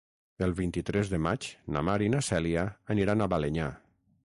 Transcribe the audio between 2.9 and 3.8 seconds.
aniran a Balenyà.